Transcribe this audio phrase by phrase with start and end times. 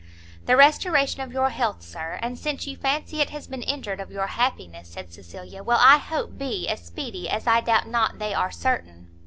[0.47, 4.09] "The restoration of your health, Sir, and since you fancy it has been injured, of
[4.09, 8.33] your happiness," said Cecilia, "will, I hope, be as speedy, as I doubt not they
[8.33, 9.09] are certain."